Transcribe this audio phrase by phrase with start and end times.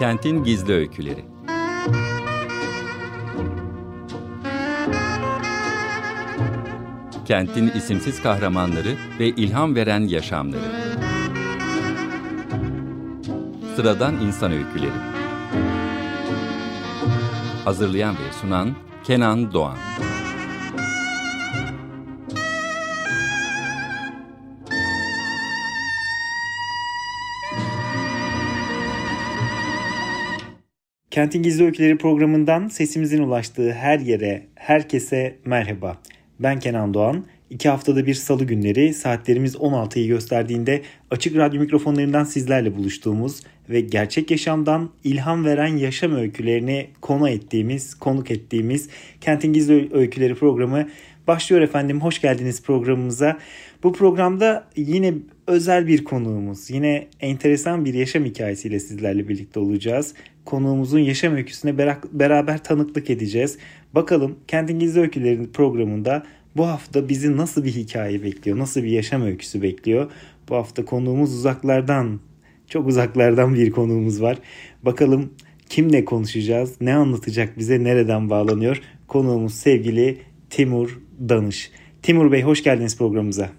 [0.00, 1.24] Kentin Gizli Öyküleri.
[7.24, 10.60] Kentin isimsiz kahramanları ve ilham veren yaşamları.
[13.76, 15.00] Sıradan İnsan Öyküleri.
[17.64, 19.78] Hazırlayan ve sunan Kenan Doğan
[31.20, 35.98] Kentin Gizli Öyküleri programından sesimizin ulaştığı her yere, herkese merhaba.
[36.38, 37.24] Ben Kenan Doğan.
[37.50, 44.30] İki haftada bir salı günleri saatlerimiz 16'yı gösterdiğinde açık radyo mikrofonlarından sizlerle buluştuğumuz ve gerçek
[44.30, 48.88] yaşamdan ilham veren yaşam öykülerini konu ettiğimiz, konuk ettiğimiz
[49.20, 50.88] Kentin Gizli Öyküleri programı
[51.30, 52.00] başlıyor efendim.
[52.00, 53.38] Hoş geldiniz programımıza.
[53.82, 55.14] Bu programda yine
[55.46, 60.14] özel bir konuğumuz, yine enteresan bir yaşam hikayesiyle sizlerle birlikte olacağız.
[60.44, 61.78] Konuğumuzun yaşam öyküsüne
[62.12, 63.58] beraber tanıklık edeceğiz.
[63.94, 66.22] Bakalım Kentin Gizli Öyküleri programında
[66.56, 70.10] bu hafta bizi nasıl bir hikaye bekliyor, nasıl bir yaşam öyküsü bekliyor?
[70.48, 72.20] Bu hafta konuğumuz uzaklardan,
[72.68, 74.38] çok uzaklardan bir konuğumuz var.
[74.82, 75.34] Bakalım
[75.68, 78.80] kimle konuşacağız, ne anlatacak bize, nereden bağlanıyor?
[79.08, 80.18] Konuğumuz sevgili
[80.50, 81.70] Timur Danış.
[82.02, 83.50] Timur Bey hoş geldiniz programımıza.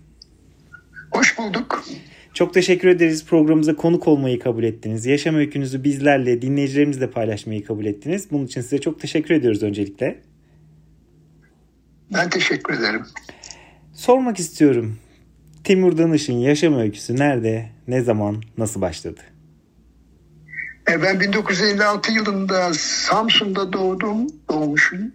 [1.12, 1.84] Hoş bulduk.
[2.34, 5.06] Çok teşekkür ederiz programımıza konuk olmayı kabul ettiniz.
[5.06, 8.32] Yaşam öykünüzü bizlerle, dinleyicilerimizle paylaşmayı kabul ettiniz.
[8.32, 10.22] Bunun için size çok teşekkür ediyoruz öncelikle.
[12.14, 13.06] Ben teşekkür ederim.
[13.94, 14.98] Sormak istiyorum.
[15.64, 19.22] Timur Danış'ın yaşam öyküsü nerede, ne zaman, nasıl başladı?
[20.92, 25.12] E ben 1956 yılında Samsun'da doğdum, doğmuşum.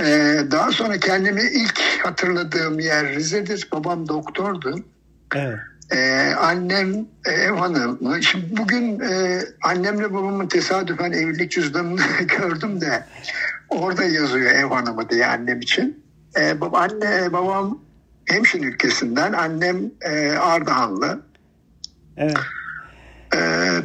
[0.00, 3.68] Ee, daha sonra kendimi ilk hatırladığım yer Rize'dir.
[3.72, 4.78] Babam doktordu.
[5.34, 5.58] Evet.
[5.90, 8.22] Ee, annem e, ev hanımı.
[8.22, 12.00] Şimdi bugün e, annemle babamın tesadüfen evlilik cüzdanını
[12.38, 13.04] gördüm de
[13.68, 16.04] orada yazıyor ev hanımı diye annem için.
[16.40, 17.78] Ee, baba, anne babam
[18.26, 21.22] Hemşin ülkesinden, annem e, Ardahanlı.
[22.16, 22.36] Evet.
[23.34, 23.80] Ee,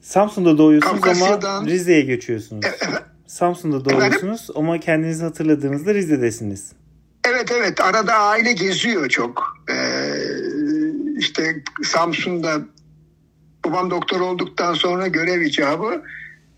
[0.00, 2.64] Samsun'da doğuyorsunuz ama Rize'ye göçüyorsunuz.
[2.64, 3.02] E, evet.
[3.26, 4.36] Samsun'da Efendim?
[4.54, 6.72] ama kendinizi hatırladığınızda Rize'desiniz.
[7.28, 9.56] Evet evet arada aile geziyor çok.
[9.70, 10.12] Ee,
[11.18, 12.60] işte Samsun'da
[13.64, 16.02] babam doktor olduktan sonra görev icabı.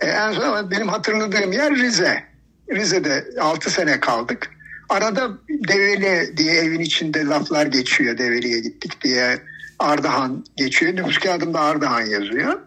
[0.00, 2.24] Ee, en son benim hatırladığım yer Rize.
[2.70, 4.50] Rize'de 6 sene kaldık.
[4.88, 8.18] Arada Develi diye evin içinde laflar geçiyor.
[8.18, 9.38] Develi'ye gittik diye
[9.78, 10.96] Ardahan geçiyor.
[10.96, 12.60] Nüfus kağıdında Ardahan yazıyor.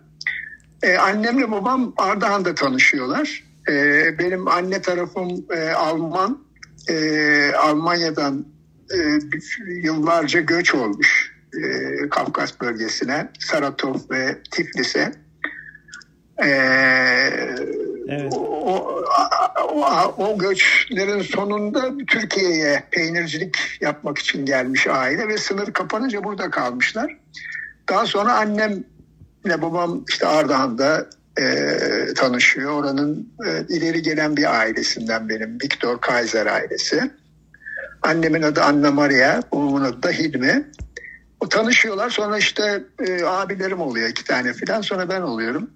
[0.83, 3.43] Ee, annemle babam Ardahan'da tanışıyorlar.
[3.69, 6.43] Ee, benim anne tarafım e, Alman.
[6.89, 8.45] Ee, Almanya'dan
[8.93, 8.97] e,
[9.83, 15.11] yıllarca göç olmuş e, Kafkas bölgesine, Saratov ve Tiflis'e.
[16.43, 16.47] Ee,
[18.07, 18.33] evet.
[18.33, 19.03] o,
[19.71, 27.17] o, o göçlerin sonunda Türkiye'ye peynircilik yapmak için gelmiş aile ve sınır kapanınca burada kalmışlar.
[27.89, 31.09] Daha sonra annemle babam işte Ardahan'da
[31.41, 32.71] e, tanışıyor.
[32.71, 35.53] Oranın e, ileri gelen bir ailesinden benim.
[35.63, 37.11] Viktor Kaiser ailesi.
[38.01, 40.63] Annemin adı Anna Maria, babamın adı da Hilmi.
[41.39, 42.09] O tanışıyorlar.
[42.09, 44.81] Sonra işte e, abilerim oluyor iki tane filan.
[44.81, 45.69] Sonra ben oluyorum.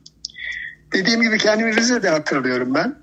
[0.93, 2.95] Dediğim gibi kendimi Rize'de hatırlıyorum ben.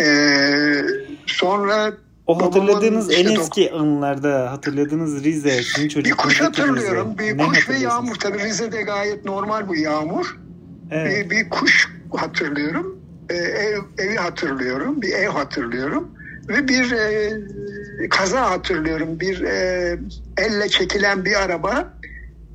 [0.00, 0.82] Ee,
[1.26, 1.92] sonra
[2.26, 7.16] o hatırladığınız işte en eski dok- anılarda hatırladığınız Rize sizin Bir kuş hatırlıyorum.
[7.18, 7.32] Rize.
[7.32, 8.14] Bir ne kuş ve yağmur.
[8.14, 10.38] Tabii Rize'de gayet normal bu yağmur.
[10.90, 11.24] Evet.
[11.24, 11.88] Bir, bir kuş
[12.20, 12.98] hatırlıyorum.
[13.30, 15.02] Ee, ev, evi hatırlıyorum.
[15.02, 16.08] Bir ev hatırlıyorum.
[16.48, 19.20] Ve bir e, kaza hatırlıyorum.
[19.20, 19.98] Bir e,
[20.36, 21.94] elle çekilen bir araba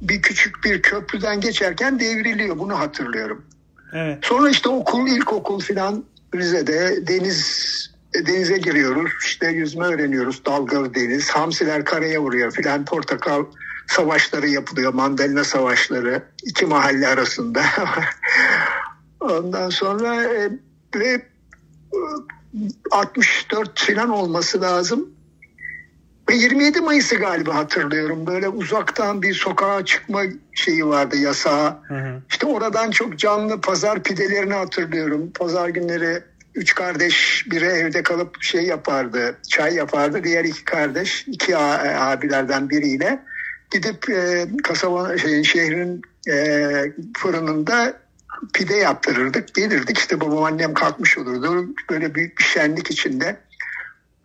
[0.02, 2.60] bir küçük bir köprüden geçerken devriliyor.
[2.60, 3.46] Bunu hatırlıyorum.
[3.94, 4.18] Evet.
[4.22, 6.04] Sonra işte okul, ilkokul filan
[6.36, 7.68] Rize'de deniz
[8.16, 9.12] denize giriyoruz.
[9.26, 10.46] İşte yüzme öğreniyoruz.
[10.46, 11.30] Dalgalı deniz.
[11.30, 12.86] Hamsiler karaya vuruyor filan.
[12.86, 13.46] Portakal
[13.88, 14.94] savaşları yapılıyor.
[14.94, 16.24] Mandalina savaşları.
[16.44, 17.64] iki mahalle arasında.
[19.20, 20.50] Ondan sonra e,
[20.96, 21.22] ve
[22.92, 25.10] 64 e, filan olması lazım.
[26.30, 28.28] Ve 27 Mayıs'ı galiba hatırlıyorum.
[28.28, 30.22] Böyle uzaktan bir sokağa çıkma
[30.54, 31.78] şeyi vardı yasağı.
[31.88, 32.22] Hı hı.
[32.30, 35.32] İşte oradan çok canlı pazar pidelerini hatırlıyorum.
[35.40, 36.24] Pazar günleri
[36.56, 40.24] üç kardeş biri evde kalıp şey yapardı, çay yapardı.
[40.24, 43.20] Diğer iki kardeş, iki abilerden biriyle
[43.72, 46.36] gidip e, kasaba şeyin şehrin e,
[47.18, 47.94] fırınında
[48.54, 49.56] pide yaptırırdık.
[49.56, 51.70] Gelirdik işte babam annem kalkmış olurdu.
[51.90, 53.40] Böyle büyük bir şenlik içinde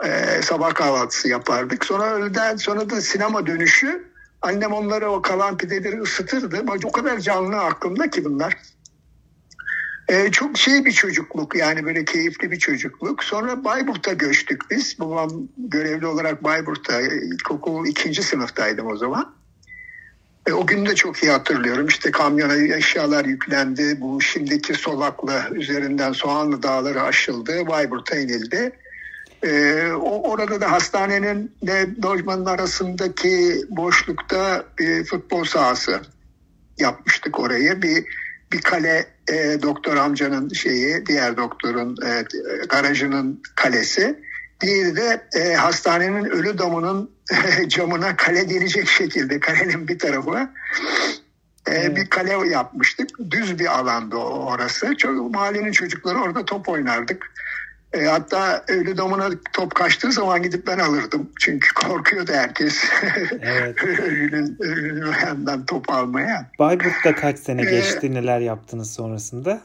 [0.04, 1.84] e, sabah kahvaltısı yapardık.
[1.84, 4.12] Sonra öğleden sonra da sinema dönüşü
[4.42, 6.64] annem onları o kalan pideleri ısıtırdı.
[6.84, 8.56] O kadar canlı aklımda ki bunlar.
[10.08, 13.24] Ee, çok şey bir çocukluk yani böyle keyifli bir çocukluk.
[13.24, 15.00] Sonra Bayburt'a göçtük biz.
[15.00, 19.34] Babam görevli olarak Bayburt'ta ilkokul ikinci sınıftaydım o zaman.
[20.46, 21.86] E, o günü de çok iyi hatırlıyorum.
[21.86, 24.00] İşte kamyona eşyalar yüklendi.
[24.00, 27.66] Bu şimdiki Solaklı üzerinden Soğanlı Dağları aşıldı.
[27.66, 28.72] Bayburt'a inildi.
[29.42, 36.00] E, o, orada da hastanenin de lojmanın arasındaki boşlukta bir futbol sahası
[36.78, 37.82] yapmıştık orayı.
[37.82, 38.04] Bir
[38.52, 42.24] bir kale e, doktor amcanın şeyi, diğer doktorun e,
[42.68, 44.18] garajının kalesi.
[44.62, 47.10] Diğeri de e, hastanenin ölü damının
[47.68, 50.48] camına kale gelecek şekilde kalenin bir tarafı
[51.70, 53.08] e, bir kale yapmıştık.
[53.30, 54.96] Düz bir alandı orası.
[54.96, 57.32] Çok, mahallenin çocukları orada top oynardık.
[57.92, 61.30] E, hatta ölü damına top kaçtığı zaman gidip ben alırdım.
[61.40, 62.84] Çünkü korkuyordu herkes.
[63.42, 63.84] Evet.
[63.84, 66.50] ölünün, ölünün top almaya.
[66.58, 68.06] Bayburt'ta kaç sene geçti?
[68.06, 69.60] Ee, neler yaptınız sonrasında?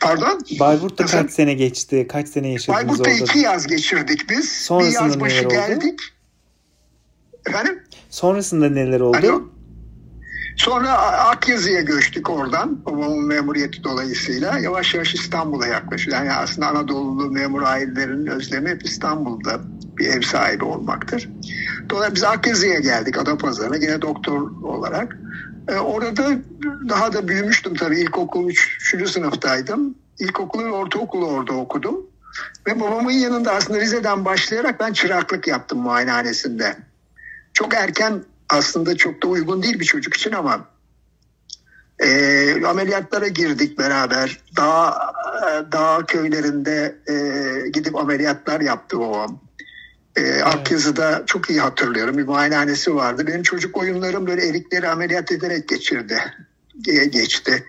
[0.00, 0.40] Pardon?
[0.60, 1.18] Bayburt'ta Nasıl?
[1.18, 2.06] kaç sene geçti?
[2.08, 3.24] Kaç sene yaşadınız Bayburt'ta orada?
[3.24, 4.52] iki yaz geçirdik biz.
[4.52, 6.00] Sonrasında bir yaz başı geldik.
[7.46, 7.82] Efendim?
[8.10, 9.16] Sonrasında neler oldu?
[9.16, 9.42] Alo?
[10.56, 10.92] Sonra
[11.28, 12.84] Akyazı'ya göçtük oradan.
[12.84, 14.58] Babamın memuriyeti dolayısıyla.
[14.58, 16.16] Yavaş yavaş İstanbul'a yaklaşıyor.
[16.16, 19.60] Yani aslında Anadolu'lu memur ailelerinin özlemi hep İstanbul'da
[19.98, 21.28] bir ev sahibi olmaktır.
[21.90, 25.16] Dolayısıyla biz Akyazı'ya geldik Adapazarı'na yine doktor olarak.
[25.68, 26.30] Ee, orada
[26.88, 28.00] daha da büyümüştüm tabii.
[28.00, 29.10] İlkokul 3.
[29.10, 29.94] sınıftaydım.
[30.18, 32.06] İlkokulu ve ortaokulu orada okudum.
[32.66, 36.76] Ve babamın yanında aslında Rize'den başlayarak ben çıraklık yaptım muayenehanesinde.
[37.52, 40.68] Çok erken aslında çok da uygun değil bir çocuk için ama
[41.98, 44.40] e, ameliyatlara girdik beraber.
[44.56, 45.12] Dağ,
[45.72, 47.14] dağ köylerinde e,
[47.68, 49.40] gidip ameliyatlar yaptı babam.
[50.20, 50.46] E, evet.
[50.46, 52.18] Akyazı'da çok iyi hatırlıyorum.
[52.18, 53.26] Bir muayenehanesi vardı.
[53.26, 56.18] Benim çocuk oyunlarım böyle erikleri ameliyat ederek geçirdi.
[57.10, 57.64] Geçti.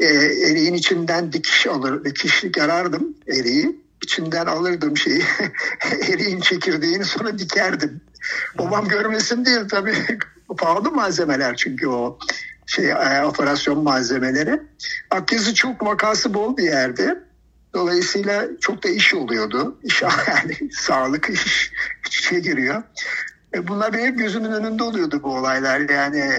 [0.00, 0.06] E,
[0.50, 3.80] eriğin içinden dikiş alır, dikiş yarardım eriği.
[4.02, 5.22] İçinden alırdım şeyi.
[6.08, 8.00] eriğin çekirdeğini sonra dikerdim.
[8.58, 9.94] Babam görmesin diye tabii
[10.58, 12.18] pahalı malzemeler çünkü o
[12.66, 14.62] şey e, operasyon malzemeleri.
[15.10, 17.29] Akyazı çok vakası bol bir yerde.
[17.74, 19.78] Dolayısıyla çok da iş oluyordu.
[19.82, 21.72] İş yani sağlık iş
[22.06, 22.82] içe giriyor.
[23.54, 25.80] E, bunlar benim gözümün önünde oluyordu bu olaylar.
[25.80, 26.32] Yani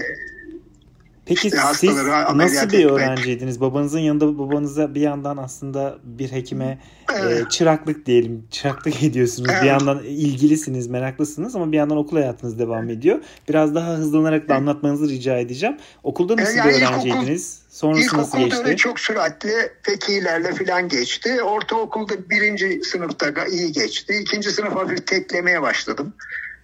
[1.26, 1.96] Peki işte siz
[2.34, 3.60] nasıl bir öğrenciydiniz?
[3.60, 6.78] Babanızın yanında babanıza bir yandan aslında bir hekime
[7.14, 7.46] evet.
[7.46, 8.46] e, çıraklık diyelim.
[8.50, 9.50] Çıraklık ediyorsunuz.
[9.52, 9.62] Evet.
[9.62, 13.22] Bir yandan ilgilisiniz, meraklısınız ama bir yandan okul hayatınız devam ediyor.
[13.48, 15.76] Biraz daha hızlanarak da anlatmanızı rica edeceğim.
[16.02, 17.61] Okulda nasıl yani bir öğrenciydiniz?
[17.72, 18.56] Sonrası nasıl geçti?
[18.56, 21.42] İlkokulda çok süratli pekilerle falan geçti.
[21.42, 24.14] Ortaokulda birinci sınıfta iyi geçti.
[24.20, 26.14] İkinci sınıf hafif teklemeye başladım.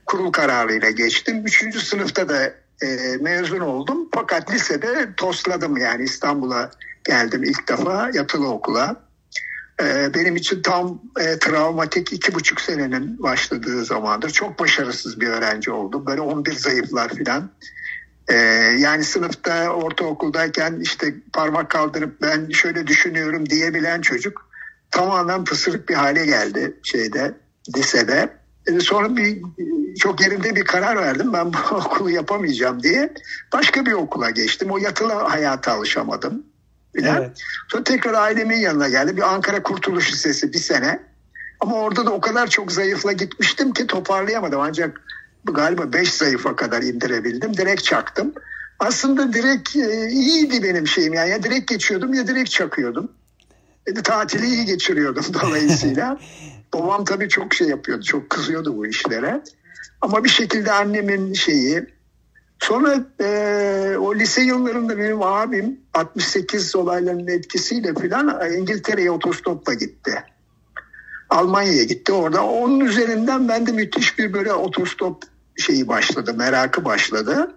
[0.06, 1.42] Kurul kararıyla geçtim.
[1.46, 2.44] Üçüncü sınıfta da
[2.82, 4.08] e, mezun oldum.
[4.14, 6.70] Fakat lisede tosladım yani İstanbul'a
[7.04, 8.96] geldim ilk defa yatılı okula.
[9.82, 14.30] E, benim için tam e, travmatik iki buçuk senenin başladığı zamandır.
[14.30, 16.06] Çok başarısız bir öğrenci oldum.
[16.06, 17.50] Böyle 11 zayıflar filan.
[18.28, 18.34] E,
[18.78, 24.48] yani sınıfta ortaokuldayken işte parmak kaldırıp ben şöyle düşünüyorum diyebilen çocuk
[24.90, 27.34] tamamen pısırık bir hale geldi şeyde
[27.76, 28.38] lisede.
[28.66, 29.42] E, sonra bir
[29.98, 31.32] çok yerinde bir karar verdim.
[31.32, 33.14] Ben bu okulu yapamayacağım diye.
[33.52, 34.70] Başka bir okula geçtim.
[34.70, 36.46] O yatılı hayata alışamadım.
[36.94, 37.30] Evet.
[37.68, 39.16] Sonra tekrar ailemin yanına geldi.
[39.16, 41.00] Bir Ankara Kurtuluş Lisesi bir sene.
[41.60, 44.60] Ama orada da o kadar çok zayıfla gitmiştim ki toparlayamadım.
[44.60, 45.00] Ancak
[45.52, 47.56] galiba 5 zayıfa kadar indirebildim.
[47.56, 48.32] Direkt çaktım.
[48.78, 51.14] Aslında direkt e, iyiydi benim şeyim.
[51.14, 53.12] Yani ya direkt geçiyordum ya direkt çakıyordum.
[53.86, 56.18] E, tatili iyi geçiriyordum dolayısıyla.
[56.74, 58.02] Babam tabii çok şey yapıyordu.
[58.02, 59.42] Çok kızıyordu bu işlere.
[60.00, 61.86] Ama bir şekilde annemin şeyi.
[62.60, 70.24] Sonra e, o lise yıllarında benim abim 68 olaylarının etkisiyle filan İngiltere'ye otostopla gitti.
[71.30, 72.44] Almanya'ya gitti orada.
[72.44, 75.22] Onun üzerinden ben de müthiş bir böyle otostop
[75.58, 77.54] şeyi başladı, merakı başladı.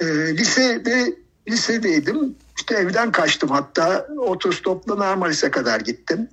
[0.00, 0.06] E,
[0.36, 1.16] lisede
[1.48, 2.34] lisedeydim.
[2.56, 6.28] İşte evden kaçtım hatta otostopla Marmaris'e kadar gittim.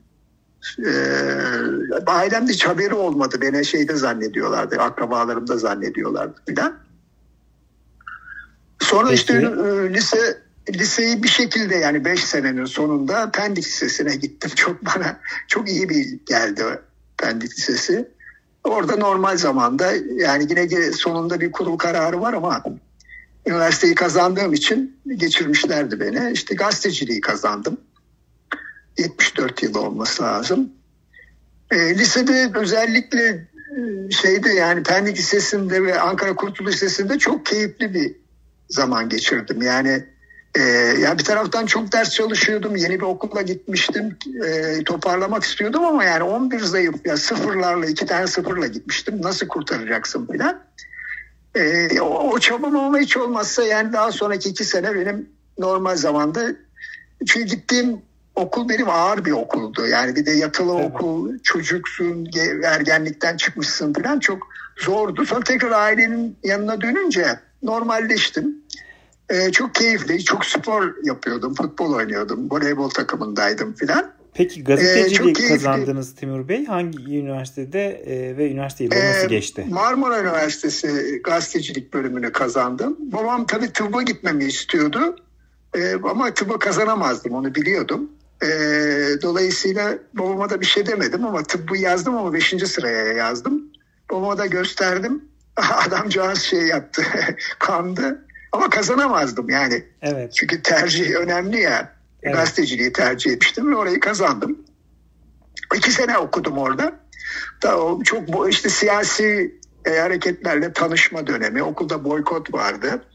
[0.85, 0.91] Ee,
[2.07, 3.37] ailemde hiç haberi olmadı.
[3.41, 4.77] Beni şeyde zannediyorlardı.
[4.77, 6.79] Akrabalarım da zannediyorlardı filan.
[8.79, 9.15] Sonra Peki.
[9.15, 14.51] işte e, lise liseyi bir şekilde yani 5 senenin sonunda Pendik Lisesi'ne gittim.
[14.55, 16.63] Çok bana çok iyi bir geldi
[17.17, 18.11] Pendik Lisesi.
[18.63, 22.63] Orada normal zamanda yani yine sonunda bir kurul kararı var ama
[23.45, 26.31] üniversiteyi kazandığım için geçirmişlerdi beni.
[26.31, 27.77] İşte gazeteciliği kazandım.
[28.97, 30.69] 74 yıl olması lazım.
[31.71, 38.15] E, lisede özellikle e, şeyde yani Pendik Lisesi'nde ve Ankara Kurtuluş Lisesi'nde çok keyifli bir
[38.69, 39.61] zaman geçirdim.
[39.61, 40.05] Yani
[40.55, 40.61] Ee,
[40.99, 42.75] yani bir taraftan çok ders çalışıyordum.
[42.75, 44.17] Yeni bir okula gitmiştim.
[44.45, 49.21] Ee, toparlamak istiyordum ama yani 11 zayıf ya sıfırlarla iki tane sıfırla gitmiştim.
[49.21, 50.59] Nasıl kurtaracaksın filan.
[51.55, 56.41] Ee, o, o çabam ama hiç olmazsa yani daha sonraki iki sene benim normal zamanda
[57.27, 58.01] çünkü gittiğim
[58.35, 59.87] okul benim ağır bir okuldu.
[59.87, 60.91] Yani bir de yatılı evet.
[60.91, 62.29] okul, çocuksun,
[62.63, 65.25] ergenlikten çıkmışsın falan çok zordu.
[65.25, 68.61] Sonra tekrar ailenin yanına dönünce normalleştim.
[69.31, 74.11] Ee, çok keyifli, çok spor yapıyordum, futbol oynuyordum, voleybol takımındaydım filan.
[74.33, 76.65] Peki gazetecilik ee, kazandınız Timur Bey.
[76.65, 79.65] Hangi üniversitede e, ve üniversite nasıl ee, geçti?
[79.69, 82.97] Marmara Üniversitesi gazetecilik bölümünü kazandım.
[82.99, 85.15] Babam tabii tıbba gitmemi istiyordu.
[85.75, 88.11] E, ama tıbba kazanamazdım onu biliyordum.
[88.43, 88.47] E,
[89.21, 92.55] dolayısıyla babama da bir şey demedim ama tıbbı yazdım ama 5.
[92.65, 93.63] sıraya yazdım.
[94.11, 95.25] Babama da gösterdim.
[95.87, 97.03] Adamcağız şey yaptı,
[97.59, 98.25] kandı.
[98.51, 99.83] Ama kazanamazdım yani.
[100.01, 100.33] Evet.
[100.33, 101.95] Çünkü tercih önemli ya.
[102.23, 102.35] Evet.
[102.35, 104.59] Gazeteciliği tercih etmiştim ve orayı kazandım.
[105.75, 106.99] İki sene okudum orada.
[107.63, 111.63] Da o çok işte siyasi e, hareketlerle tanışma dönemi.
[111.63, 113.05] Okulda boykot vardı.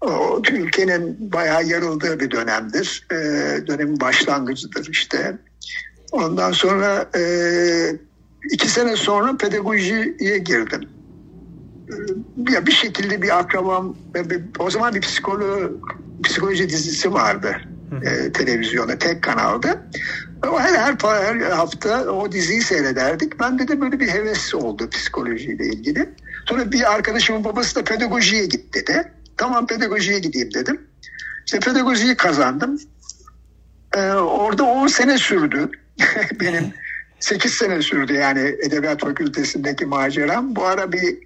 [0.00, 3.06] O ülkenin bayağı yarıldığı bir dönemdir.
[3.10, 3.16] E,
[3.66, 5.38] dönemin başlangıcıdır işte.
[6.12, 7.22] Ondan sonra e,
[8.50, 10.88] iki sene sonra pedagojiye girdim.
[12.50, 13.96] Ya bir şekilde bir akrabam,
[14.58, 15.70] o zaman bir psikolo,
[16.24, 17.56] psikoloji dizisi vardı
[18.02, 19.88] e, televizyona, tek kanalda.
[20.50, 23.40] O her, her, her hafta o diziyi seyrederdik.
[23.40, 26.08] Ben de de böyle bir heves oldu psikolojiyle ilgili.
[26.48, 29.12] Sonra bir arkadaşımın babası da pedagojiye git dedi.
[29.36, 30.80] Tamam pedagojiye gideyim dedim.
[31.46, 32.80] İşte pedagojiyi kazandım.
[33.96, 35.70] Ee, orada 10 sene sürdü.
[36.40, 36.74] Benim
[37.20, 40.56] 8 sene sürdü yani Edebiyat Fakültesindeki maceram.
[40.56, 41.18] Bu ara bir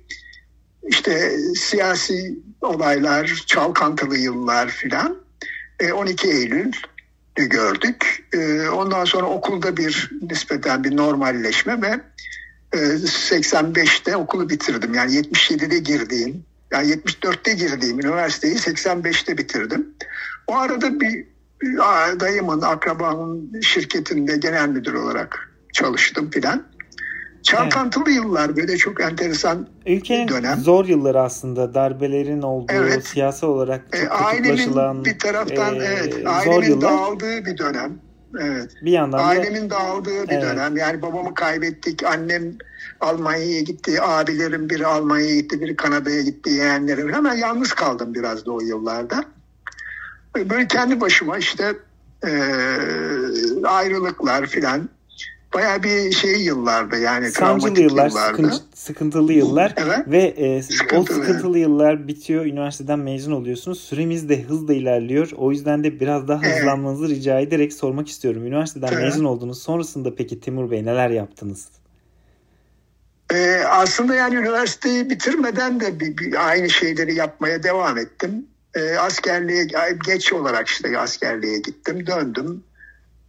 [0.88, 5.16] işte siyasi olaylar, çalkantılı yıllar filan.
[5.94, 6.72] 12 e, Eylül
[7.36, 8.28] gördük.
[8.32, 12.00] E, ondan sonra okulda bir nispeten bir normalleşme ve
[12.72, 14.94] 85'te e, okulu bitirdim.
[14.94, 19.86] Yani 77'de girdiğim, yani 74'te girdiğim üniversiteyi 85'te bitirdim.
[20.46, 21.24] O arada bir
[22.20, 26.66] dayımın, akrabamın şirketinde genel müdür olarak çalıştım filan.
[27.42, 28.16] Çalkantılı evet.
[28.16, 30.58] yıllar böyle çok enteresan Ülkenin dönem.
[30.60, 33.06] zor yılları aslında darbelerin olduğu evet.
[33.06, 36.90] siyasi olarak çok e, ailemin bir taraftan e, evet ailemin zor yıllar.
[36.90, 37.98] dağıldığı bir dönem.
[38.40, 38.70] Evet.
[38.82, 40.42] Bir yandan ailemin da, dağıldığı bir evet.
[40.42, 40.76] dönem.
[40.76, 42.04] Yani babamı kaybettik.
[42.04, 42.42] Annem
[43.00, 44.02] Almanya'ya gitti.
[44.02, 46.50] Abilerim biri Almanya'ya gitti, biri Kanada'ya gitti.
[46.50, 47.12] Yeğenlerim.
[47.12, 49.24] Hemen yalnız kaldım biraz da o yıllarda.
[50.36, 51.74] Böyle kendi başıma işte
[52.26, 52.30] e,
[53.64, 54.88] ayrılıklar filan
[55.54, 58.52] Baya bir şey yıllarda yani Sancılı yıllar, yıllarda.
[58.74, 59.98] sıkıntılı yıllar evet.
[60.06, 61.00] ve e, sıkıntılı.
[61.00, 62.46] o sıkıntılı yıllar bitiyor.
[62.46, 63.80] Üniversiteden mezun oluyorsunuz.
[63.80, 65.30] Süremiz de hızla ilerliyor.
[65.36, 67.16] O yüzden de biraz daha hızlanmanızı evet.
[67.16, 68.46] rica ederek sormak istiyorum.
[68.46, 69.02] Üniversiteden evet.
[69.02, 69.62] mezun oldunuz.
[69.62, 71.68] Sonrasında peki Timur Bey neler yaptınız?
[73.34, 78.46] Ee, aslında yani üniversiteyi bitirmeden de bir, bir aynı şeyleri yapmaya devam ettim.
[78.74, 79.66] Ee, askerliğe
[80.06, 82.64] geç olarak işte askerliğe gittim, döndüm.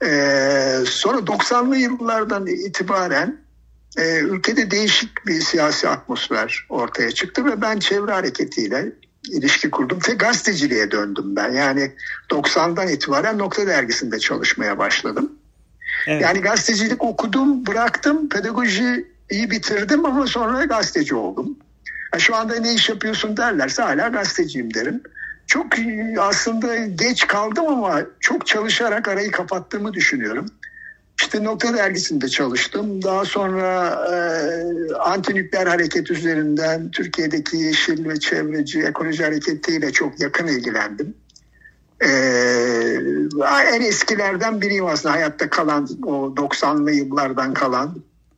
[0.04, 3.38] Ee, sonra 90'lı yıllardan itibaren
[3.98, 8.92] e, ülkede değişik bir siyasi atmosfer ortaya çıktı ve ben çevre hareketiyle
[9.30, 10.00] ilişki kurdum.
[10.00, 11.52] Tek gazeteciliğe döndüm ben.
[11.52, 11.92] Yani
[12.30, 15.32] 90'dan itibaren Nokta Dergisi'nde çalışmaya başladım.
[16.08, 16.22] Evet.
[16.22, 21.58] Yani gazetecilik okudum, bıraktım, pedagojiyi bitirdim ama sonra gazeteci oldum.
[22.14, 25.04] Yani şu anda ne iş yapıyorsun derlerse hala gazeteciyim derim
[25.52, 25.66] çok
[26.20, 30.46] aslında geç kaldım ama çok çalışarak arayı kapattığımı düşünüyorum.
[31.22, 33.04] İşte Nokta Dergisi'nde çalıştım.
[33.04, 34.16] Daha sonra e,
[34.94, 41.14] antinükleer hareket üzerinden Türkiye'deki yeşil ve çevreci ekoloji hareketiyle çok yakın ilgilendim.
[42.02, 42.10] E,
[43.74, 47.96] en eskilerden biriyim aslında hayatta kalan o 90'lı yıllardan kalan.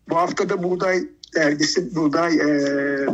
[0.10, 1.03] Bu hafta da Buğday
[1.36, 2.48] Dergisi Buğday e,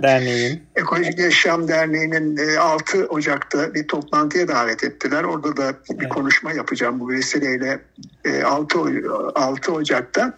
[0.01, 5.23] Derneği'nin Ekolojik Yaşam Derneği'nin e, 6 Ocak'ta bir toplantıya davet ettiler.
[5.23, 6.09] Orada da bir evet.
[6.09, 7.79] konuşma yapacağım bu vesileyle
[8.25, 8.79] e, 6,
[9.35, 10.33] 6 Ocak'ta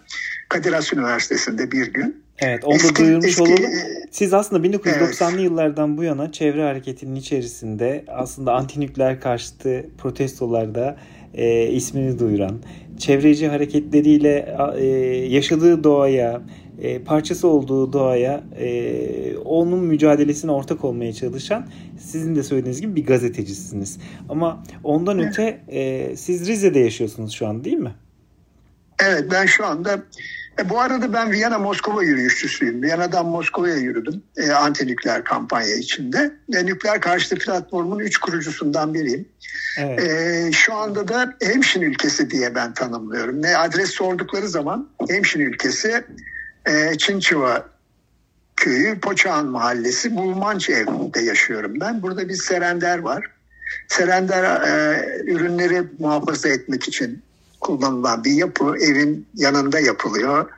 [0.49, 2.21] Kadir Has Üniversitesi'nde bir gün.
[2.39, 3.71] Evet onu da duyurmuş eski, olalım.
[4.11, 5.43] Siz aslında 1990'lı evet.
[5.43, 10.97] yıllardan bu yana çevre hareketinin içerisinde aslında antinükleer karşıtı protestolarda
[11.33, 12.59] e, ismini duyuran,
[12.99, 14.85] çevreci hareketleriyle e,
[15.27, 16.41] yaşadığı doğaya,
[16.81, 21.67] e, parçası olduğu doğaya e, onun mücadelesine ortak olmaya çalışan
[21.99, 23.97] sizin de söylediğiniz gibi bir gazetecisiniz.
[24.29, 27.95] Ama ondan öte e, siz Rize'de yaşıyorsunuz şu an değil mi?
[28.99, 30.03] Evet ben şu anda
[30.59, 32.81] E, bu arada ben Viyana Moskova yürüyüşçüsüyüm.
[32.81, 36.31] Viyana'dan Moskova'ya yürüdüm e, anti-nükleer kampanya içinde.
[36.53, 39.25] E, nükleer karşıtı platformun üç kurucusundan biriyim.
[39.77, 39.99] Evet.
[39.99, 43.41] E, şu anda da Hemşin ülkesi diye ben tanımlıyorum.
[43.41, 46.03] Ne adres sordukları zaman Hemşin ülkesi
[46.65, 47.65] e, Çinçiva
[48.55, 52.01] köyü Poçağan mahallesi Bulmanç evinde yaşıyorum ben.
[52.01, 53.31] Burada bir serender var.
[53.87, 57.23] Serender e, ürünleri muhafaza etmek için
[57.61, 60.49] kullanılan bir yapı evin yanında yapılıyor.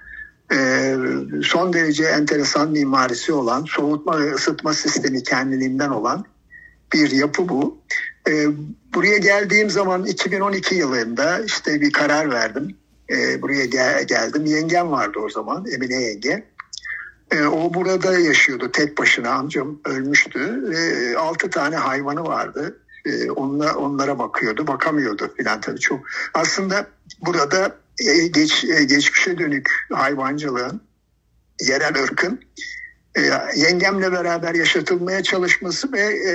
[0.53, 0.95] Ee,
[1.43, 6.25] son derece enteresan mimarisi olan, soğutma ve ısıtma sistemi kendiliğinden olan
[6.93, 7.77] bir yapı bu.
[8.29, 8.47] Ee,
[8.93, 12.75] buraya geldiğim zaman 2012 yılında işte bir karar verdim.
[13.09, 14.45] Ee, buraya gel geldim.
[14.45, 16.43] Yengem vardı o zaman, Emine yenge.
[17.31, 19.29] Ee, o burada yaşıyordu tek başına.
[19.29, 20.63] Amcam ölmüştü.
[20.75, 25.99] Ee, altı tane hayvanı vardı e, onla, onlara bakıyordu, bakamıyordu filan tabii çok.
[26.33, 26.87] Aslında
[27.25, 30.81] burada e, geç, e, geçmişe dönük hayvancılığın,
[31.61, 32.39] yerel ırkın
[33.15, 33.21] e,
[33.55, 36.33] yengemle beraber yaşatılmaya çalışması ve e,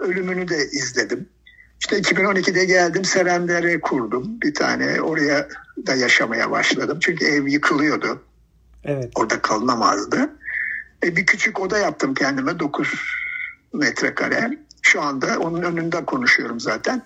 [0.00, 1.28] ölümünü de izledim.
[1.82, 5.48] İşte 2012'de geldim Serender'e kurdum bir tane oraya
[5.86, 6.98] da yaşamaya başladım.
[7.00, 8.22] Çünkü ev yıkılıyordu.
[8.84, 9.12] Evet.
[9.14, 10.30] Orada kalınamazdı.
[11.04, 12.88] E, bir küçük oda yaptım kendime 9
[13.72, 14.58] metrekare.
[14.82, 17.02] Şu anda onun önünde konuşuyorum zaten.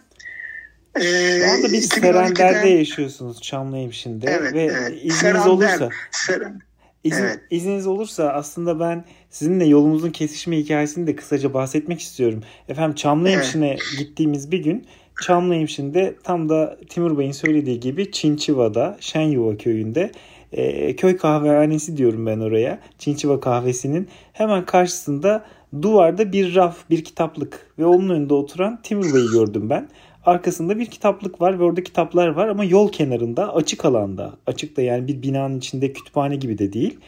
[0.97, 4.93] Ee, Şu anda biz Serender'de yaşıyorsunuz Çamlıhemşin'de evet, ve evet.
[4.97, 6.63] izniniz Serender, olursa Seren,
[7.07, 7.41] izin, evet.
[7.51, 12.43] izniniz olursa aslında ben sizinle yolumuzun kesişme hikayesini de kısaca bahsetmek istiyorum.
[12.69, 13.81] Efendim Çamlıhemşin'e evet.
[13.99, 14.87] gittiğimiz bir gün
[15.23, 20.13] Çamlıhemşin'de tam da Timur Bey'in söylediği gibi Çinçiva'da Şenyuva köyünde
[20.53, 22.79] e, köy kahvehanesi diyorum ben oraya.
[22.99, 25.45] Çinçiva kahvesinin hemen karşısında
[25.83, 29.89] duvarda bir raf, bir kitaplık ve onun önünde oturan Timur Bey'i gördüm ben.
[30.27, 34.37] Arkasında bir kitaplık var ve orada kitaplar var ama yol kenarında açık alanda.
[34.47, 36.99] Açık da yani bir binanın içinde kütüphane gibi de değil.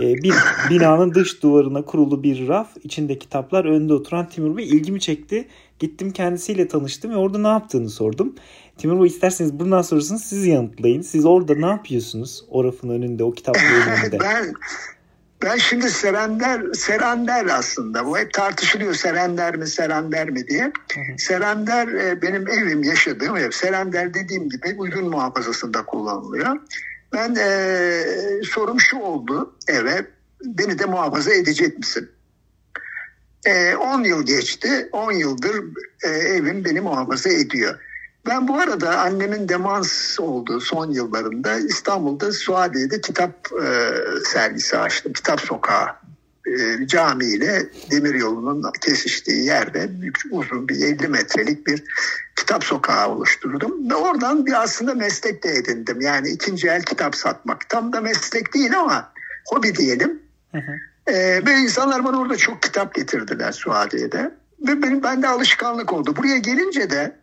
[0.00, 0.34] Ee, bir
[0.70, 5.48] binanın dış duvarına kurulu bir raf, içinde kitaplar, önünde oturan Timur Bey ilgimi çekti.
[5.78, 8.34] Gittim kendisiyle tanıştım ve orada ne yaptığını sordum.
[8.76, 11.02] Timur Bey isterseniz bundan sonrasını siz yanıtlayın.
[11.02, 12.44] Siz orada ne yapıyorsunuz?
[12.50, 14.20] O rafın önünde, o kitaplığın önünde.
[14.20, 14.52] ben
[15.42, 18.06] ben şimdi Serender, Serender aslında.
[18.06, 20.72] Bu hep tartışılıyor Serender mi, Serender mi diye.
[21.18, 23.50] Serender e, benim evim, yaşadığım ev.
[23.50, 26.56] Serender dediğim gibi uygun muhafazasında kullanılıyor.
[27.12, 28.02] Ben e,
[28.44, 30.06] sorum şu oldu eve,
[30.44, 32.10] beni de muhafaza edecek misin?
[33.80, 35.64] 10 e, yıl geçti, 10 yıldır
[36.04, 37.80] e, evim beni muhafaza ediyor.
[38.28, 43.92] Ben bu arada annemin demans olduğu son yıllarında İstanbul'da Suadiye'de kitap e,
[44.24, 45.12] sergisi açtım.
[45.12, 45.88] Kitap Sokağı
[46.46, 49.90] e, cami ile demir yolunun kesiştiği yerde
[50.30, 51.84] uzun bir 50 metrelik bir
[52.36, 53.90] kitap sokağı oluşturdum.
[53.90, 56.00] Ve oradan bir aslında meslek de edindim.
[56.00, 57.68] Yani ikinci el kitap satmak.
[57.68, 59.12] Tam da meslek değil ama
[59.48, 60.22] hobi diyelim.
[60.52, 60.72] Hı hı.
[61.12, 64.34] Ee, ve insanlar bana orada çok kitap getirdiler Suadiye'de.
[64.60, 66.16] Ve benim bende alışkanlık oldu.
[66.16, 67.16] Buraya gelince de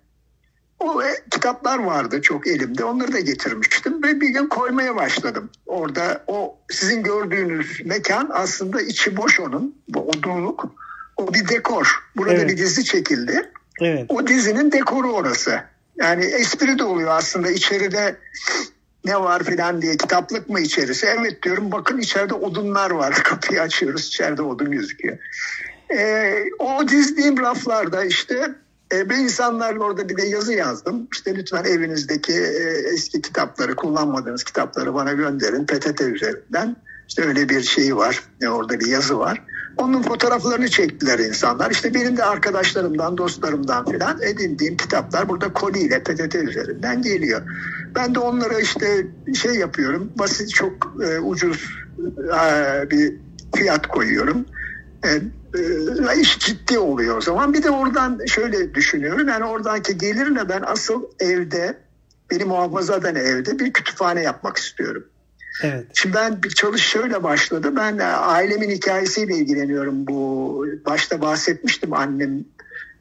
[0.80, 2.84] o kitaplar vardı çok elimde.
[2.84, 5.50] Onları da getirmiştim ve bir gün koymaya başladım.
[5.66, 9.76] Orada o sizin gördüğünüz mekan aslında içi boş onun.
[9.88, 10.66] Bu odunluk.
[11.18, 12.04] O bir dekor.
[12.18, 12.50] Burada evet.
[12.50, 13.52] bir dizi çekildi.
[13.82, 14.06] Evet.
[14.10, 15.60] O dizinin dekoru orası.
[15.98, 18.16] Yani espri de oluyor aslında içeride
[19.06, 21.06] ne var filan diye kitaplık mı içerisi?
[21.06, 23.14] Evet diyorum bakın içeride odunlar var.
[23.24, 25.18] Kapıyı açıyoruz içeride odun gözüküyor.
[25.98, 28.56] Ee, o dizdiğim raflarda işte
[28.96, 31.08] e, ben insanlarla orada bir de yazı yazdım.
[31.14, 36.76] İşte lütfen evinizdeki e, eski kitapları, kullanmadığınız kitapları bana gönderin PTT üzerinden.
[37.08, 39.44] İşte öyle bir şey var, e, orada bir yazı var.
[39.78, 41.72] Onun fotoğraflarını çektiler insanlar.
[41.72, 47.42] İşte benim de arkadaşlarımdan, dostlarımdan filan edindiğim kitaplar burada koliyle PTT üzerinden geliyor.
[47.96, 51.70] Ben de onlara işte şey yapıyorum, basit çok e, ucuz
[52.18, 53.14] e, bir
[53.56, 54.46] fiyat koyuyorum.
[55.06, 55.10] E,
[56.22, 57.54] iş ciddi oluyor o zaman.
[57.54, 59.28] Bir de oradan şöyle düşünüyorum.
[59.28, 61.78] Yani oradaki gelirle ben asıl evde,
[62.32, 65.04] beni muhafaza eden evde bir kütüphane yapmak istiyorum.
[65.64, 65.86] Evet.
[65.94, 67.76] Şimdi ben bir çalış şöyle başladı.
[67.76, 70.08] Ben ailemin hikayesiyle ilgileniyorum.
[70.08, 72.46] Bu başta bahsetmiştim annem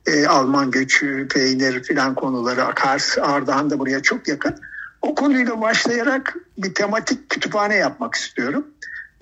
[0.06, 2.74] e, Alman göçü, peynir filan konuları.
[2.74, 4.54] Kars, Ardahan da buraya çok yakın.
[5.02, 8.66] O konuyla başlayarak bir tematik kütüphane yapmak istiyorum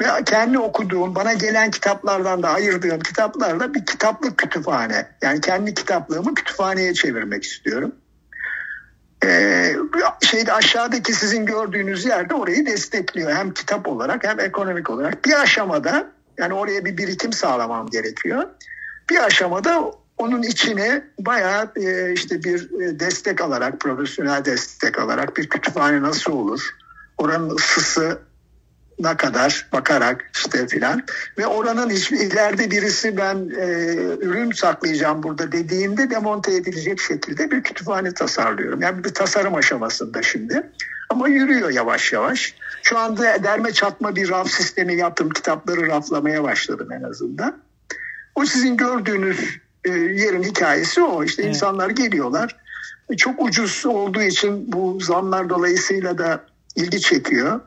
[0.03, 5.07] ve kendi okuduğum, bana gelen kitaplardan da ayırdığım kitaplarla bir kitaplık kütüphane.
[5.23, 7.93] Yani kendi kitaplığımı kütüphaneye çevirmek istiyorum.
[9.25, 9.77] Ee,
[10.21, 13.33] şeyde aşağıdaki sizin gördüğünüz yerde orayı destekliyor.
[13.33, 15.25] Hem kitap olarak hem ekonomik olarak.
[15.25, 16.07] Bir aşamada
[16.39, 18.45] yani oraya bir birikim sağlamam gerekiyor.
[19.11, 25.49] Bir aşamada onun içine bayağı e, işte bir e, destek alarak, profesyonel destek alarak bir
[25.49, 26.71] kütüphane nasıl olur?
[27.19, 28.19] Oranın ısısı
[29.03, 31.03] na kadar bakarak işte filan
[31.39, 33.67] ve oranın hiçbir ileride birisi ben e,
[34.21, 38.83] ürün saklayacağım burada dediğinde demonte edilecek şekilde bir kütüphane tasarlıyorum.
[38.83, 40.71] Yani bir tasarım aşamasında şimdi
[41.11, 42.55] ama yürüyor yavaş yavaş.
[42.83, 45.31] Şu anda derme çatma bir raf sistemi yaptım.
[45.31, 47.59] Kitapları raflamaya başladım en azından.
[48.35, 51.25] O sizin gördüğünüz e, yerin hikayesi o.
[51.25, 51.55] İşte evet.
[51.55, 52.57] insanlar geliyorlar.
[53.11, 56.45] E, çok ucuz olduğu için bu zamlar dolayısıyla da
[56.77, 57.61] ilgi çekiyor.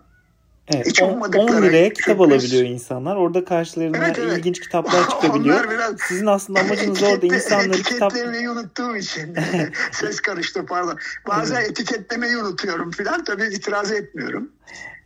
[0.74, 3.16] Evet, Hiç 10, 10 liraya kitap alabiliyor insanlar.
[3.16, 4.38] Orada karşılarına evet, evet.
[4.38, 5.70] ilginç kitaplar çıkabiliyor.
[5.70, 8.12] Biraz, Sizin aslında amacınız orada insanları kitap...
[8.12, 9.36] Etiketlemeyi unuttuğum için
[9.92, 10.98] ses karıştı pardon.
[11.28, 11.70] Bazen evet.
[11.70, 13.24] etiketlemeyi unutuyorum falan.
[13.24, 14.52] Tabii itiraz etmiyorum.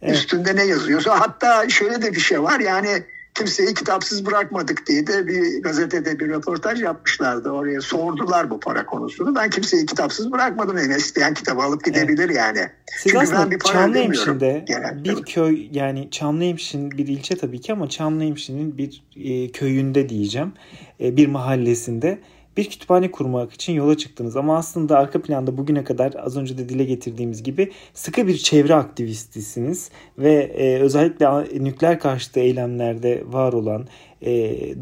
[0.02, 0.16] Evet.
[0.16, 1.20] Üstünde ne yazıyorsa.
[1.20, 3.04] Hatta şöyle de bir şey var yani
[3.40, 7.50] kimseyi kitapsız bırakmadık diye de bir gazetede bir röportaj yapmışlardı.
[7.50, 9.36] Oraya sordular bu para konusunu.
[9.36, 10.78] Ben kimseyi kitapsız bırakmadım.
[10.78, 12.36] Yani isteyen kitabı alıp gidebilir evet.
[12.36, 12.70] yani.
[12.86, 14.66] Siz Çünkü ben bir Çamlıhemşin'de
[15.04, 20.54] bir köy yani Çamlıhemşin bir ilçe tabii ki ama Çamlıhemşin'in bir e, köyünde diyeceğim.
[21.02, 22.20] E, bir mahallesinde
[22.60, 24.36] bir kütüphane kurmak için yola çıktınız.
[24.38, 28.76] Ama aslında arka planda bugüne kadar az önce de dile getirdiğimiz gibi sıkı bir çevre
[28.76, 31.28] aktivistisiniz ve e, özellikle
[31.64, 33.88] nükleer karşıtı eylemlerde var olan
[34.22, 34.32] e,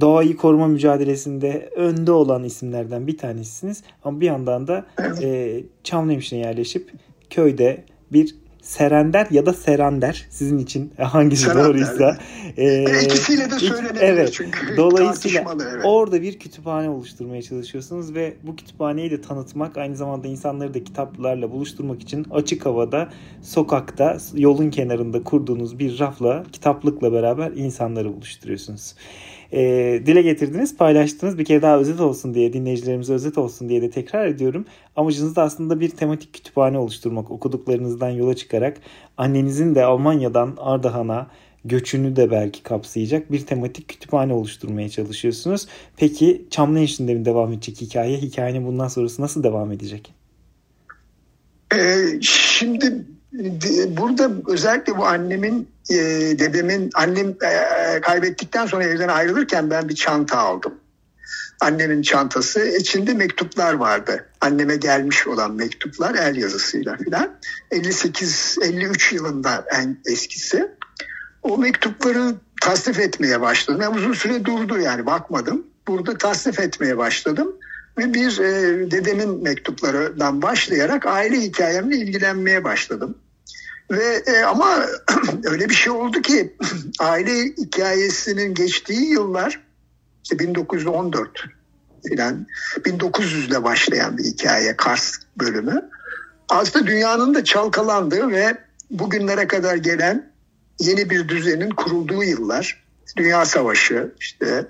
[0.02, 3.84] doğayı koruma mücadelesinde önde olan isimlerden bir tanesisiniz.
[4.04, 4.86] Ama bir yandan da
[5.22, 6.92] e, Çamlıhemşin'e yerleşip
[7.30, 8.36] köyde bir
[8.68, 11.66] Serender ya da Serander sizin için hangisi Serender.
[11.66, 12.18] doğruysa.
[12.58, 15.86] E, İkisiyle de söylenebilir evet, çünkü Dolayısıyla evet.
[15.86, 21.52] orada bir kütüphane oluşturmaya çalışıyorsunuz ve bu kütüphaneyi de tanıtmak aynı zamanda insanları da kitaplarla
[21.52, 23.10] buluşturmak için açık havada,
[23.42, 28.96] sokakta, yolun kenarında kurduğunuz bir rafla, kitaplıkla beraber insanları buluşturuyorsunuz
[29.54, 29.60] e,
[30.06, 31.38] dile getirdiniz, paylaştınız.
[31.38, 34.66] Bir kere daha özet olsun diye, dinleyicilerimize özet olsun diye de tekrar ediyorum.
[34.96, 37.32] Amacınız da aslında bir tematik kütüphane oluşturmak.
[37.32, 38.78] Okuduklarınızdan yola çıkarak
[39.18, 41.28] annenizin de Almanya'dan Ardahan'a
[41.66, 45.68] göçünü de belki kapsayacak bir tematik kütüphane oluşturmaya çalışıyorsunuz.
[45.98, 48.18] Peki Çamlı Eşliğinde mi devam edecek hikaye?
[48.18, 50.14] Hikayenin bundan sonrası nasıl devam edecek?
[51.76, 53.06] Ee, şimdi
[53.98, 55.96] burada özellikle bu annemin e,
[56.40, 60.74] dedemin annem e, kaybettikten sonra evden ayrılırken ben bir çanta aldım.
[61.60, 64.26] Annemin çantası içinde mektuplar vardı.
[64.42, 67.40] Anneme gelmiş olan mektuplar el yazısıyla filan.
[67.72, 70.72] 58-53 yılında en eskisi.
[71.44, 73.82] O mektupları tasnif etmeye başladım.
[73.82, 75.68] Yani uzun süre durdu yani bakmadım.
[75.88, 77.56] Burada tasnif etmeye başladım.
[77.98, 83.18] Ve bir e, dedemin mektuplarından başlayarak aile hikayemle ilgilenmeye başladım.
[83.92, 84.86] Ve e, ama
[85.44, 86.56] öyle bir şey oldu ki
[87.00, 89.62] aile hikayesinin geçtiği yıllar
[90.24, 91.30] işte 1914
[92.08, 92.48] filan
[92.78, 95.90] 1900'de başlayan bir hikaye Kars bölümü.
[96.50, 98.58] Aslında dünyanın da çalkalandığı ve
[98.92, 100.32] bugünlere kadar gelen
[100.80, 102.84] yeni bir düzenin kurulduğu yıllar.
[103.18, 104.66] Dünya Savaşı işte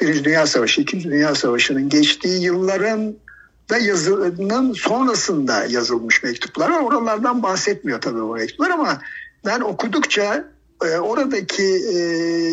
[0.00, 3.16] Birinci Dünya Savaşı, İkinci Dünya Savaşı'nın geçtiği yılların
[3.70, 6.70] da yazının sonrasında yazılmış mektuplar.
[6.70, 9.00] Oralardan bahsetmiyor tabii o mektuplar ama
[9.46, 10.44] ben okudukça
[10.84, 11.98] e, oradaki e,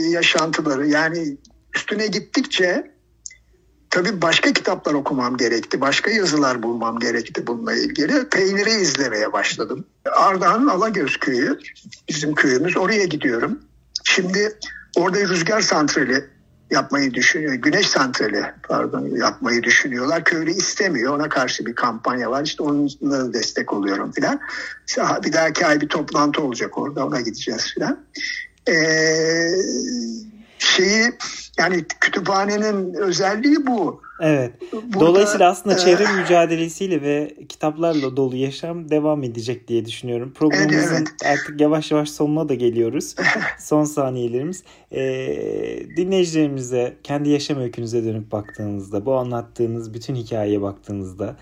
[0.10, 1.38] yaşantıları yani
[1.76, 2.91] üstüne gittikçe
[3.89, 5.82] tabii başka kitaplar okumam gerekti.
[5.82, 8.30] Başka yazılar bulmam gerekti bununla ilgili.
[8.30, 9.86] Peyniri izlemeye başladım.
[10.12, 11.60] Ardahan Alagöz köyü
[12.10, 12.78] bizim köyümüz.
[12.78, 13.60] Oraya gidiyorum.
[14.04, 14.58] Şimdi
[14.95, 16.26] orada rüzgar santrali
[16.71, 17.53] yapmayı düşünüyor.
[17.53, 20.23] Güneş santrali pardon yapmayı düşünüyorlar.
[20.23, 21.15] Köylü istemiyor.
[21.15, 22.43] Ona karşı bir kampanya var.
[22.45, 24.39] İşte onunla destek oluyorum filan.
[25.25, 27.05] Bir dahaki ay bir toplantı olacak orada.
[27.05, 27.99] Ona gideceğiz filan.
[28.69, 29.49] Ee,
[30.57, 31.12] şeyi
[31.57, 34.01] yani kütüphanenin özelliği bu.
[34.21, 34.53] Evet.
[34.71, 40.34] Burada, Dolayısıyla aslında e, çevre mücadelesiyle ve kitaplarla dolu yaşam devam edecek diye düşünüyorum.
[40.36, 41.39] Programımızın evet, evet.
[41.39, 43.15] artık yavaş yavaş sonuna da geliyoruz.
[43.60, 44.63] Son saniyelerimiz.
[44.91, 51.36] Ee, dinleyicilerimize kendi yaşam öykünüze dönüp baktığınızda, bu anlattığınız bütün hikayeye baktığınızda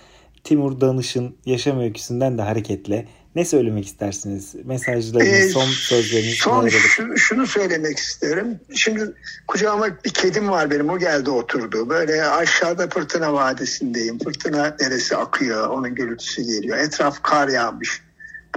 [0.44, 3.06] Timur Danış'ın yaşam öyküsünden de hareketle
[3.40, 4.56] ne söylemek istersiniz?
[4.66, 6.34] Mesajlarınız, ee, son sözleriniz.
[6.34, 8.60] Son şunu, şunu söylemek isterim.
[8.76, 9.12] Şimdi
[9.48, 10.90] kucağıma bir kedim var benim.
[10.90, 11.90] O geldi oturdu.
[11.90, 14.20] Böyle aşağıda Fırtına Vadisi'ndeyim.
[14.20, 15.68] Fırtına neresi akıyor.
[15.68, 16.78] Onun gürültüsü geliyor.
[16.78, 18.02] Etraf kar yağmış.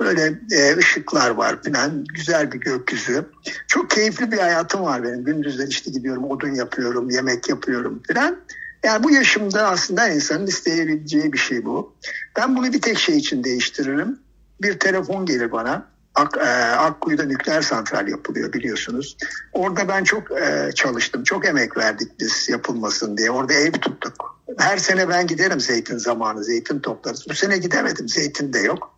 [0.00, 2.04] Böyle e, ışıklar var falan.
[2.04, 3.24] Güzel bir gökyüzü.
[3.68, 5.24] Çok keyifli bir hayatım var benim.
[5.24, 8.36] Gündüzler işte gidiyorum, odun yapıyorum, yemek yapıyorum falan.
[8.84, 11.94] Yani bu yaşımda aslında insanın isteyebileceği bir şey bu.
[12.36, 14.18] Ben bunu bir tek şey için değiştiririm
[14.62, 15.92] bir telefon gelir bana.
[16.14, 19.16] Ak, e, Akkuyu'da nükleer santral yapılıyor biliyorsunuz.
[19.52, 21.24] Orada ben çok e, çalıştım.
[21.24, 23.30] Çok emek verdik biz yapılmasın diye.
[23.30, 24.42] Orada ev tuttuk.
[24.58, 26.44] Her sene ben giderim zeytin zamanı.
[26.44, 27.26] Zeytin toplarız.
[27.28, 28.08] Bu sene gidemedim.
[28.08, 28.94] Zeytin de yok.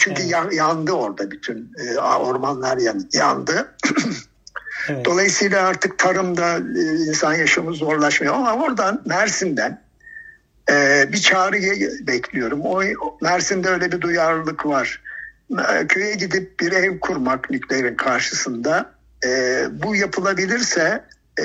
[0.00, 0.52] Çünkü evet.
[0.52, 2.78] yandı orada bütün e, ormanlar
[3.12, 3.74] yandı.
[4.88, 5.04] evet.
[5.04, 9.85] Dolayısıyla artık tarımda e, insan yaşamı zorlaşmıyor ama oradan Mersin'den
[10.70, 11.56] e, bir çağrı
[12.06, 12.60] bekliyorum.
[12.64, 12.82] O
[13.22, 15.02] Mersin'de öyle bir duyarlılık var.
[15.88, 18.90] Köye gidip bir ev kurmak nükleerin karşısında
[19.70, 21.04] bu yapılabilirse
[21.40, 21.44] e,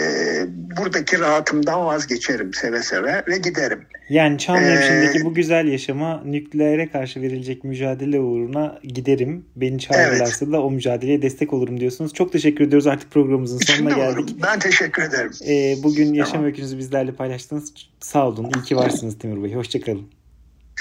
[0.77, 3.85] buradaki rahatımdan vazgeçerim seve seve ve giderim.
[4.09, 9.45] Yani Çamlıhemşin'deki ee, bu güzel yaşama nükleere karşı verilecek mücadele uğruna giderim.
[9.55, 10.53] Beni çağırırlarsa evet.
[10.53, 12.13] da o mücadeleye destek olurum diyorsunuz.
[12.13, 14.35] Çok teşekkür ediyoruz artık programımızın sonuna geldik.
[14.43, 15.31] Ben teşekkür ederim.
[15.47, 16.45] Ee, bugün yaşam tamam.
[16.45, 17.73] öykünüzü bizlerle paylaştınız.
[17.99, 18.51] Sağ olun.
[18.55, 19.53] İyi ki varsınız Timur Bey.
[19.53, 20.07] Hoşçakalın.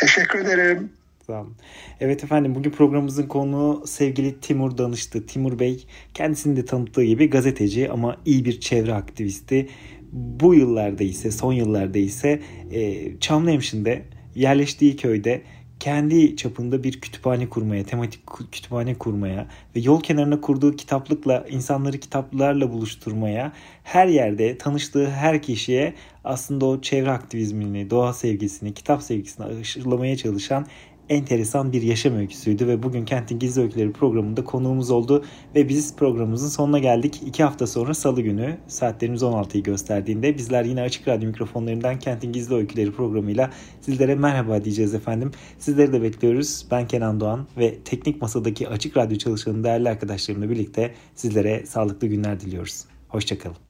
[0.01, 0.91] Teşekkür ederim.
[1.31, 1.57] Olun.
[2.01, 5.27] Evet efendim bugün programımızın konuğu sevgili Timur Danıştı.
[5.27, 9.69] Timur Bey kendisini de tanıttığı gibi gazeteci ama iyi bir çevre aktivisti.
[10.13, 12.41] Bu yıllarda ise son yıllarda ise
[12.73, 14.03] e, Çamlıhemşin'de
[14.35, 15.43] yerleştiği köyde
[15.81, 18.21] kendi çapında bir kütüphane kurmaya, tematik
[18.53, 23.53] kütüphane kurmaya ve yol kenarına kurduğu kitaplıkla insanları kitaplarla buluşturmaya,
[23.85, 30.67] her yerde tanıştığı her kişiye aslında o çevre aktivizmini, doğa sevgisini, kitap sevgisini aşılamaya çalışan
[31.11, 36.49] enteresan bir yaşam öyküsüydü ve bugün Kentin Gizli Öyküleri programında konuğumuz oldu ve biz programımızın
[36.49, 37.21] sonuna geldik.
[37.27, 42.55] İki hafta sonra salı günü saatlerimiz 16'yı gösterdiğinde bizler yine Açık Radyo mikrofonlarından Kentin Gizli
[42.55, 45.31] Öyküleri programıyla sizlere merhaba diyeceğiz efendim.
[45.59, 46.67] Sizleri de bekliyoruz.
[46.71, 52.41] Ben Kenan Doğan ve teknik masadaki Açık Radyo çalışanı değerli arkadaşlarımla birlikte sizlere sağlıklı günler
[52.41, 52.85] diliyoruz.
[53.09, 53.70] Hoşçakalın.